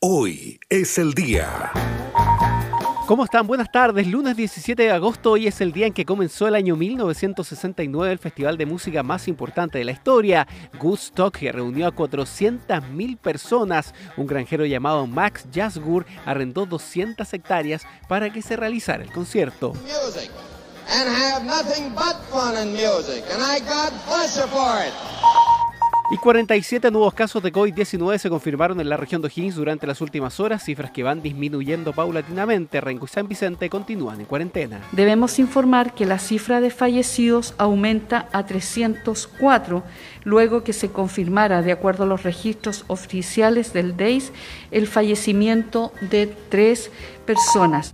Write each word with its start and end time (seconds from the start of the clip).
Hoy 0.00 0.60
es 0.68 0.96
el 0.98 1.12
día. 1.12 1.72
¿Cómo 3.08 3.24
están? 3.24 3.48
Buenas 3.48 3.72
tardes. 3.72 4.06
Lunes 4.06 4.36
17 4.36 4.80
de 4.80 4.92
agosto, 4.92 5.32
hoy 5.32 5.48
es 5.48 5.60
el 5.60 5.72
día 5.72 5.88
en 5.88 5.92
que 5.92 6.04
comenzó 6.04 6.46
el 6.46 6.54
año 6.54 6.76
1969, 6.76 8.12
el 8.12 8.20
festival 8.20 8.56
de 8.56 8.64
música 8.64 9.02
más 9.02 9.26
importante 9.26 9.78
de 9.78 9.84
la 9.84 9.90
historia, 9.90 10.46
Woodstock, 10.80 11.38
que 11.38 11.50
reunió 11.50 11.88
a 11.88 11.92
400.000 11.92 13.18
personas. 13.18 13.92
Un 14.16 14.28
granjero 14.28 14.64
llamado 14.66 15.04
Max 15.08 15.46
Jasgur 15.52 16.06
arrendó 16.24 16.64
200 16.64 17.34
hectáreas 17.34 17.82
para 18.08 18.32
que 18.32 18.40
se 18.40 18.54
realizara 18.54 19.02
el 19.02 19.10
concierto. 19.10 19.72
Y 26.10 26.16
47 26.16 26.90
nuevos 26.90 27.12
casos 27.12 27.42
de 27.42 27.52
COVID-19 27.52 28.16
se 28.16 28.30
confirmaron 28.30 28.80
en 28.80 28.88
la 28.88 28.96
región 28.96 29.20
de 29.20 29.28
O'Higgins 29.28 29.56
durante 29.56 29.86
las 29.86 30.00
últimas 30.00 30.40
horas, 30.40 30.64
cifras 30.64 30.90
que 30.90 31.02
van 31.02 31.20
disminuyendo 31.20 31.92
paulatinamente. 31.92 32.80
Rengo 32.80 33.04
y 33.04 33.08
San 33.08 33.28
Vicente 33.28 33.68
continúan 33.68 34.18
en 34.20 34.24
cuarentena. 34.24 34.80
Debemos 34.92 35.38
informar 35.38 35.92
que 35.92 36.06
la 36.06 36.18
cifra 36.18 36.62
de 36.62 36.70
fallecidos 36.70 37.54
aumenta 37.58 38.26
a 38.32 38.46
304, 38.46 39.82
luego 40.24 40.64
que 40.64 40.72
se 40.72 40.90
confirmara, 40.90 41.60
de 41.60 41.72
acuerdo 41.72 42.04
a 42.04 42.06
los 42.06 42.22
registros 42.22 42.86
oficiales 42.86 43.74
del 43.74 43.94
DEIS, 43.98 44.32
el 44.70 44.86
fallecimiento 44.86 45.92
de 46.00 46.34
tres 46.48 46.90
personas. 47.26 47.92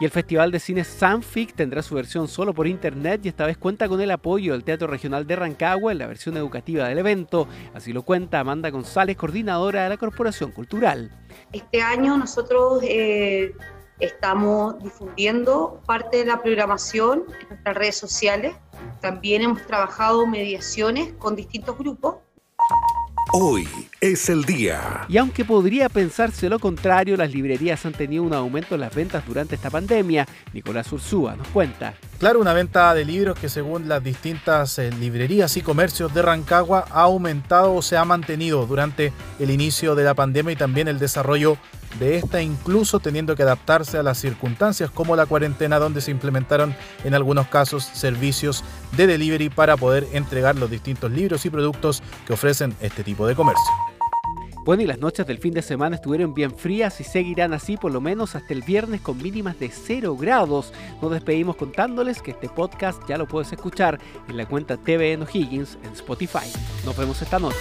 Y 0.00 0.04
el 0.04 0.12
Festival 0.12 0.52
de 0.52 0.60
Cine 0.60 0.84
Sanfic 0.84 1.54
tendrá 1.54 1.82
su 1.82 1.96
versión 1.96 2.28
solo 2.28 2.54
por 2.54 2.68
internet 2.68 3.20
y 3.24 3.28
esta 3.28 3.46
vez 3.46 3.58
cuenta 3.58 3.88
con 3.88 4.00
el 4.00 4.12
apoyo 4.12 4.52
del 4.52 4.62
Teatro 4.62 4.86
Regional 4.86 5.26
de 5.26 5.34
Rancagua 5.34 5.90
en 5.90 5.98
la 5.98 6.06
versión 6.06 6.36
educativa 6.36 6.86
del 6.86 6.98
evento. 6.98 7.48
Así 7.74 7.92
lo 7.92 8.02
cuenta 8.02 8.38
Amanda 8.38 8.70
González, 8.70 9.16
coordinadora 9.16 9.82
de 9.82 9.88
la 9.88 9.96
Corporación 9.96 10.52
Cultural. 10.52 11.10
Este 11.52 11.82
año 11.82 12.16
nosotros 12.16 12.80
eh, 12.84 13.52
estamos 13.98 14.80
difundiendo 14.84 15.82
parte 15.84 16.18
de 16.18 16.26
la 16.26 16.40
programación 16.40 17.24
en 17.40 17.48
nuestras 17.48 17.76
redes 17.76 17.96
sociales. 17.96 18.54
También 19.00 19.42
hemos 19.42 19.66
trabajado 19.66 20.28
mediaciones 20.28 21.12
con 21.14 21.34
distintos 21.34 21.76
grupos 21.76 22.18
Hoy 23.32 23.68
es 24.00 24.30
el 24.30 24.44
día. 24.46 25.04
Y 25.06 25.18
aunque 25.18 25.44
podría 25.44 25.90
pensarse 25.90 26.48
lo 26.48 26.58
contrario, 26.58 27.14
las 27.14 27.30
librerías 27.30 27.84
han 27.84 27.92
tenido 27.92 28.22
un 28.22 28.32
aumento 28.32 28.74
en 28.74 28.80
las 28.80 28.94
ventas 28.94 29.26
durante 29.26 29.54
esta 29.54 29.68
pandemia. 29.68 30.26
Nicolás 30.54 30.90
Ursúa 30.92 31.36
nos 31.36 31.46
cuenta. 31.48 31.92
Claro, 32.18 32.40
una 32.40 32.52
venta 32.52 32.92
de 32.94 33.04
libros 33.04 33.38
que 33.38 33.48
según 33.48 33.88
las 33.88 34.02
distintas 34.02 34.76
eh, 34.80 34.90
librerías 34.90 35.56
y 35.56 35.62
comercios 35.62 36.12
de 36.12 36.22
Rancagua 36.22 36.84
ha 36.90 37.02
aumentado 37.02 37.74
o 37.74 37.80
se 37.80 37.96
ha 37.96 38.04
mantenido 38.04 38.66
durante 38.66 39.12
el 39.38 39.52
inicio 39.52 39.94
de 39.94 40.02
la 40.02 40.14
pandemia 40.14 40.52
y 40.52 40.56
también 40.56 40.88
el 40.88 40.98
desarrollo 40.98 41.58
de 42.00 42.16
esta, 42.16 42.42
incluso 42.42 42.98
teniendo 42.98 43.36
que 43.36 43.44
adaptarse 43.44 43.98
a 43.98 44.02
las 44.02 44.18
circunstancias 44.18 44.90
como 44.90 45.14
la 45.14 45.26
cuarentena, 45.26 45.78
donde 45.78 46.00
se 46.00 46.10
implementaron 46.10 46.74
en 47.04 47.14
algunos 47.14 47.46
casos 47.46 47.84
servicios 47.84 48.64
de 48.96 49.06
delivery 49.06 49.48
para 49.48 49.76
poder 49.76 50.08
entregar 50.12 50.56
los 50.56 50.72
distintos 50.72 51.12
libros 51.12 51.46
y 51.46 51.50
productos 51.50 52.02
que 52.26 52.32
ofrecen 52.32 52.74
este 52.80 53.04
tipo 53.04 53.28
de 53.28 53.36
comercio. 53.36 53.97
Bueno, 54.68 54.82
y 54.82 54.86
las 54.86 54.98
noches 54.98 55.26
del 55.26 55.38
fin 55.38 55.54
de 55.54 55.62
semana 55.62 55.96
estuvieron 55.96 56.34
bien 56.34 56.54
frías 56.54 57.00
y 57.00 57.04
seguirán 57.04 57.54
así 57.54 57.78
por 57.78 57.90
lo 57.90 58.02
menos 58.02 58.34
hasta 58.34 58.52
el 58.52 58.60
viernes 58.60 59.00
con 59.00 59.16
mínimas 59.16 59.58
de 59.58 59.70
0 59.70 60.14
grados. 60.14 60.74
Nos 61.00 61.10
despedimos 61.10 61.56
contándoles 61.56 62.20
que 62.20 62.32
este 62.32 62.50
podcast 62.50 63.00
ya 63.08 63.16
lo 63.16 63.26
puedes 63.26 63.50
escuchar 63.50 63.98
en 64.28 64.36
la 64.36 64.44
cuenta 64.44 64.76
TVN 64.76 65.22
O'Higgins 65.22 65.78
en 65.84 65.92
Spotify. 65.94 66.52
Nos 66.84 66.94
vemos 66.98 67.22
esta 67.22 67.38
noche. 67.38 67.56